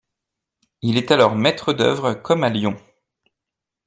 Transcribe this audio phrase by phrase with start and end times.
[0.81, 2.75] Il est alors maître d'œuvre comme à Lyon.